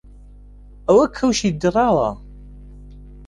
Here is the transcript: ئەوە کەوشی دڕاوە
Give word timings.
ئەوە 0.87 1.05
کەوشی 1.17 1.51
دڕاوە 1.61 2.09